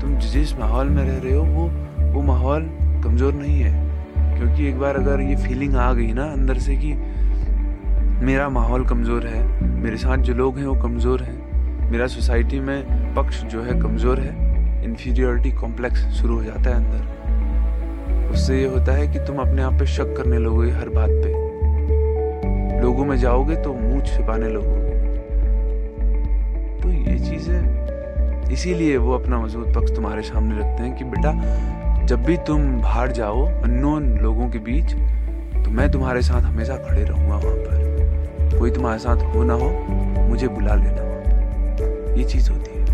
तुम 0.00 0.18
जिस 0.20 0.56
माहौल 0.58 0.88
में 0.88 1.02
रह 1.02 1.18
रहे 1.18 1.34
हो, 1.34 1.44
वो 1.44 1.70
वो 2.12 2.22
माहौल 2.24 2.68
कमज़ोर 3.04 3.34
नहीं 3.34 3.60
है। 3.60 3.93
क्योंकि 4.34 4.68
एक 4.68 4.78
बार 4.78 4.96
अगर 4.96 5.20
ये 5.20 5.36
फीलिंग 5.36 5.74
आ 5.76 5.92
गई 5.92 6.12
ना 6.12 6.24
अंदर 6.32 6.58
से 6.58 6.76
कि 6.76 6.92
मेरा 8.24 8.48
माहौल 8.48 8.84
कमज़ोर 8.86 9.26
है, 9.26 9.42
मेरे 9.82 9.96
साथ 9.96 10.18
जो 10.18 10.34
लोग 10.34 10.58
हैं 10.58 10.66
वो 10.66 10.74
कमज़ोर 10.82 11.22
हैं, 11.22 11.90
मेरा 11.90 12.06
सोसाइटी 12.06 12.60
में 12.60 13.14
पक्ष 13.14 13.42
जो 13.44 13.62
है 13.62 13.80
कमज़ोर 13.80 14.20
है 14.20 14.32
इन्फीरियोरिटी 14.84 15.50
कॉम्प्लेक्स 15.52 16.06
शुरू 16.12 16.36
हो 16.36 16.44
जाता 16.44 16.70
है 16.70 16.76
अंदर। 16.76 18.32
उससे 18.32 18.60
ये 18.60 18.66
होता 18.66 18.92
है 18.92 19.06
कि 19.08 19.18
तुम 19.18 19.36
अपने 19.38 19.62
आप 19.62 19.78
पे 19.78 19.86
शक 19.86 20.14
करने 20.16 20.38
लगोगे 20.38 20.70
हर 20.70 20.88
बात 20.88 21.10
पे। 21.10 22.80
लोगों 22.80 23.04
में 23.04 23.16
जाओगे 23.16 23.56
तो 23.56 23.74
मुँह 23.74 24.00
छिपाने 24.02 24.48
लगोगे। 24.48 24.92
तो 26.82 26.90
ये 26.90 27.18
चीज़ें 27.20 28.50
इसीलिए 28.52 28.96
वो 28.96 29.12
अपना 29.12 29.38
मज़बूत 29.40 29.74
पक्ष 29.74 29.94
तुम्हारे 29.96 30.22
सामने 30.22 30.58
रखते 30.58 30.82
हैं 30.82 30.96
कि 30.96 31.04
बेटा 31.04 31.30
जब 32.04 32.22
भी 32.24 32.36
तुम 32.36 32.82
बाहर 32.82 33.12
जाओ 33.12 33.46
अननोन 33.62 34.18
लोगों 34.18 34.50
के 34.50 34.58
बीच 34.58 34.92
तो 35.64 35.70
मैं 35.70 35.90
तुम्हारे 35.90 36.22
साथ 36.22 36.40
हमेशा 36.40 36.76
खड़े 36.76 37.04
रहूँगा 37.04 37.34
वहाँ 37.34 37.56
पर। 37.56 38.58
कोई 38.58 38.70
तुम्हारे 38.70 38.98
साथ 38.98 39.34
हो 39.34 39.44
ना 39.44 39.54
हो, 39.54 39.70
मुझे 40.28 40.48
बुला 40.48 40.74
लेना। 40.74 41.14
ये 42.14 42.24
चीज़ 42.24 42.50
होती 42.50 42.70
है। 42.74 42.84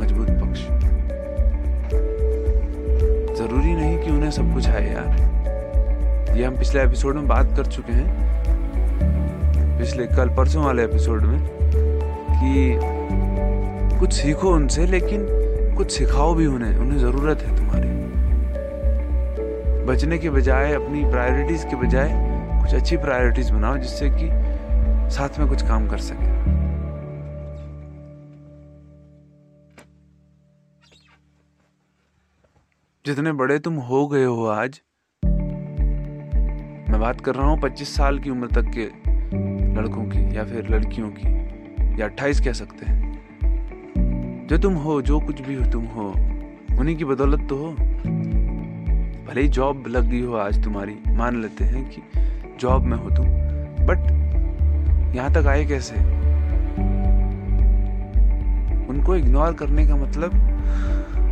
मज़बूत 0.00 0.28
पक्ष। 0.30 0.60
ज़रूरी 3.38 3.74
नहीं 3.74 3.98
कि 3.98 4.10
उन्हें 4.10 4.30
सब 4.30 4.54
कुछ 4.54 4.68
आए 4.68 4.92
यार। 4.92 5.30
ये 6.38 6.44
हम 6.44 6.56
पिछले 6.58 6.82
एपिसोड 6.82 7.14
में 7.14 7.28
बात 7.28 7.46
कर 7.56 7.66
चुके 7.66 7.92
हैं। 7.92 8.30
पिछले 9.80 10.06
कल 10.06 10.28
परसों 10.28 10.64
वाले 10.64 10.84
एपिसोड 10.84 11.22
में, 11.22 11.48
कि 12.32 12.78
कुछ 13.98 14.12
सीखो 14.12 14.48
उनसे, 14.48 14.86
लेकिन 14.86 15.26
कुछ 15.76 15.98
सिखाओ 15.98 16.34
भी 16.34 16.46
उन्हें। 16.46 16.76
उन्हें 16.76 16.98
ज़रूरत 16.98 17.42
है 17.42 17.56
तुम्हारी। 17.56 17.79
बचने 19.90 20.16
के 20.18 20.30
बजाय, 20.30 20.72
अपनी 20.74 21.00
प्रायोरिटीज 21.04 21.64
के 21.64 21.76
बजाय 21.76 22.10
कुछ 22.60 22.74
अच्छी 22.74 22.96
प्रायोरिटीज 22.96 23.50
बनाओ 23.50 23.76
जिससे 23.76 24.10
कि 24.10 24.26
साथ 25.14 25.38
में 25.38 25.48
कुछ 25.48 25.62
काम 25.62 25.88
कर 25.88 25.98
सके। 25.98 26.28
जितने 33.04 33.32
बड़े 33.32 33.58
तुम 33.58 33.76
हो 33.80 34.06
गए 34.08 34.24
हो 34.24 34.46
आज, 34.46 34.80
मैं 36.90 37.00
बात 37.00 37.20
कर 37.20 37.34
रहा 37.34 37.46
हूँ 37.46 37.60
पच्चीस 37.60 37.96
साल 37.96 38.18
की 38.18 38.30
उम्र 38.30 38.48
तक 38.52 38.70
के 38.76 38.86
लड़कों 39.74 40.04
की 40.04 40.36
या 40.36 40.44
फिर 40.44 40.70
लड़कियों 40.70 41.10
की, 41.10 42.00
या 42.00 42.06
अट्ठाईस 42.06 42.40
कह 42.40 42.52
सकते 42.52 42.86
हैं। 42.86 44.46
जो 44.46 44.58
तुम 44.58 44.74
हो, 44.76 45.02
जो 45.02 45.20
कुछ 45.20 45.40
भी 45.40 45.54
हो 45.54 45.70
तुम 45.72 45.84
हो, 45.88 46.08
उन्हीं 46.80 46.96
की 46.96 47.04
बदौलत 47.04 47.48
तो 47.48 47.56
हो। 47.56 47.76
भले 49.30 49.42
ही 49.42 49.48
जॉब 49.48 49.84
लग 49.88 50.08
गई 50.10 50.20
हो 50.20 50.34
आज 50.34 50.64
तुम्हारी, 50.64 50.94
मान 51.08 51.40
लेते 51.42 51.64
हैं 51.64 51.82
कि 51.90 52.00
जॉब 52.60 52.82
में 52.82 52.96
हो 52.96 53.10
तुम। 53.10 53.26
बट 53.86 53.98
यहाँ 55.16 55.32
तक 55.32 55.46
आए 55.46 55.64
कैसे? 55.64 55.94
उनको 58.86 59.16
इग्नोर 59.16 59.52
करने 59.52 59.86
का 59.86 59.96
मतलब 59.96 60.34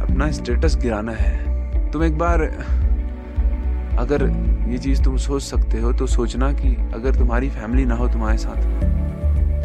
अपना 0.03 0.31
स्टेटस 0.31 0.77
गिराना 0.77 1.13
है। 1.13 1.91
तुम 1.91 2.05
एक 2.05 2.19
बार 2.19 2.43
अगर 3.99 4.27
ये 4.69 4.79
चीज़ 4.79 5.03
तुम 5.03 5.17
सोच 5.17 5.43
सकते 5.43 5.81
हो 5.81 5.93
तो 5.93 6.07
सोचना 6.07 6.53
कि 6.53 6.75
अगर 6.95 7.15
तुम्हारी 7.15 7.51
फैमिली 7.51 7.85
ना 7.85 7.95
हो 7.95 8.09
तुम्हारे 8.09 8.39
साथ, 8.39 8.63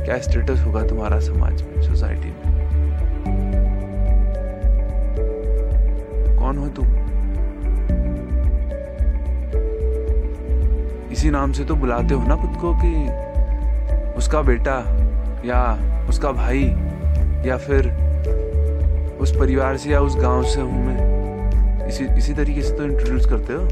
क्या 0.05 0.17
स्टेटस 0.21 0.63
होगा 0.65 0.87
तुम्हारा 0.87 1.19
समाज 1.19 1.61
में 1.61 1.81
सोसाइटी 1.81 2.27
में? 2.27 2.43
कौन 6.39 6.57
हो 6.57 6.67
तुम? 6.67 7.02
इसी 11.13 11.30
नाम 11.30 11.52
से 11.52 11.63
तो 11.63 11.76
बुलाते 11.76 12.13
हो 12.13 12.28
ना 12.28 12.36
खुद 12.36 12.56
को 12.62 12.73
कि 12.76 12.91
उसका 14.17 14.41
बेटा 14.41 14.78
या 15.45 15.60
उसका 16.10 16.32
भाई 16.32 16.63
या 17.47 17.58
फिर 17.58 17.88
उस 19.21 19.36
परिवार 19.36 19.78
से 19.78 19.89
या 19.89 19.99
उस 19.99 20.15
गाँव 20.17 20.43
से 20.43 20.62
हूँ 20.62 20.86
मैं। 20.86 21.88
इसी 21.88 22.06
इसी 22.17 22.34
तरीके 22.34 22.62
से 22.62 22.78
तो 22.78 22.84
इंट्रोड्यूस 22.84 23.26
करते 23.26 23.54
हो? 23.54 23.65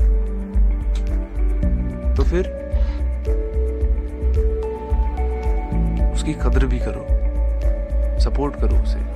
तो 2.16 2.24
फिर 2.24 2.50
उसकी 6.14 6.34
कदर 6.34 6.66
भी 6.66 6.80
करो 6.80 7.06
सपोर्ट 8.20 8.56
करो 8.56 8.84
उसे। 8.84 9.11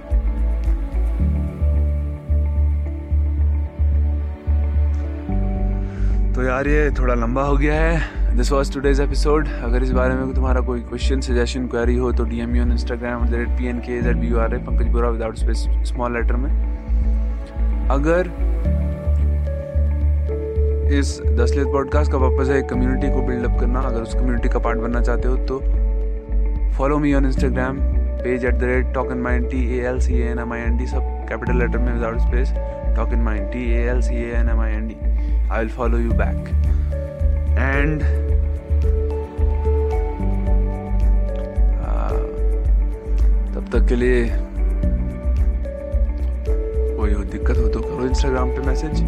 तो 6.36 6.43
यार 6.43 6.67
ये 6.67 6.89
थोड़ा 6.91 7.13
लंबा 7.13 7.41
हो 7.41 7.56
गया 7.58 7.74
है। 7.74 8.36
दिस 8.38 8.52
वॉज़ 8.52 8.74
टूडेज 8.74 9.00
एपिसोड 9.02 9.48
अगर 9.63 9.84
इस 9.84 9.91
बारे 9.91 10.13
में 10.13 10.34
तुम्हारा 10.34 10.62
कोई 10.62 10.80
क्वेश्चन 10.80 11.19
सजेशन 11.21 11.67
क्वेरी 11.67 11.95
हो 11.98 12.12
तो 12.12 12.24
D 12.24 12.39
M 12.39 12.50
on 12.62 12.71
Instagram 12.71 13.26
the 13.28 13.34
rate 13.34 13.50
P 13.50 13.67
N 13.67 13.80
K 13.80 14.02
Z 14.02 14.17
B 14.17 14.28
U 14.28 14.39
R 14.39 14.58
Pankaj 14.58 14.88
Bora 14.93 15.10
without 15.10 15.38
space 15.38 15.63
small 15.89 16.13
letter 16.13 16.36
में। 16.36 16.50
अगर 17.91 18.30
इस 20.98 21.19
दसलियत 21.21 21.67
पॉडकास्ट 21.67 22.12
का 22.12 22.17
पर्पज 22.17 22.50
है 22.50 22.62
कम्युनिटी 22.63 23.13
को 23.13 23.21
बिल्डअप 23.28 23.60
करना, 23.60 23.80
अगर 23.80 24.02
उस 24.02 24.13
कम्युनिटी 24.13 24.50
का 24.50 24.60
पार्ट 24.60 24.80
बनना 24.80 25.02
चाहते 25.02 25.28
हो 25.28 25.38
तो 25.45 25.60
follow 26.78 26.98
me 26.98 27.13
on 27.13 27.26
Instagram 27.26 27.80
page 27.80 28.45
at 28.45 28.56
the 28.56 28.63
rate 28.63 28.93
talk 28.93 29.12
in 29.12 29.21
mind 29.21 29.50
T 29.52 29.67
A 29.78 29.82
L 29.88 30.00
C 30.00 30.21
N 30.21 30.39
M 30.39 30.54
I 30.54 30.62
N 30.62 30.78
D 30.78 30.88
सब 30.88 31.26
कैपिटल 31.30 31.60
लेटर 31.60 31.78
में 31.78 31.93
without 31.93 32.19
space 32.19 32.54
talk 32.95 33.13
in 33.13 33.24
mind 33.24 33.52
T 33.54 33.71
A 33.74 33.84
L 33.89 34.02
C 34.02 34.15
N 34.32 34.50
M 34.50 34.62
I 34.62 34.74
N 34.74 34.88
D 34.88 35.05
Will 35.51 35.69
follow 35.69 35.97
you 35.97 36.13
back. 36.13 36.36
And 37.58 38.01
uh, 41.81 42.15
तब 43.55 43.69
तक 43.73 43.86
के 43.89 43.95
लिए 43.95 44.25
कोई 46.97 47.13
हो 47.13 47.23
दिक्कत 47.23 47.58
हो 47.58 47.67
तो 47.67 47.81
करो 47.81 48.05
इंस्टाग्राम 48.08 48.49
पे 48.55 48.65
मैसेज 48.67 49.01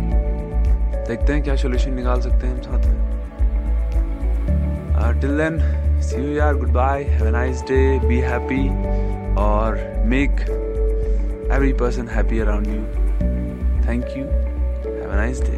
देखते 1.08 1.34
हैं 1.34 1.42
क्या 1.44 1.56
सोल्यूशन 1.56 1.94
निकाल 1.94 2.22
सकते 2.22 2.48
हैं 2.48 2.54
हम 2.54 2.62
साथ 2.62 2.82
में 2.88 2.96
टिल 5.22 5.38
देन 5.38 5.60
सी 6.10 6.16
यू 6.16 6.32
यार 6.38 6.54
good 6.56 6.72
bye 6.74 7.04
have 7.04 7.28
a 7.28 7.32
nice 7.40 7.62
day 7.72 7.82
be 8.08 8.20
happy 8.30 8.64
और 9.44 9.70
make 10.14 10.34
every 11.50 11.74
person 11.74 12.08
happy 12.08 12.42
around 12.42 12.68
you. 12.68 12.86
Thank 13.84 14.16
you. 14.16 14.26
Have 14.26 15.12
a 15.12 15.16
nice 15.16 15.40
day. 15.40 15.57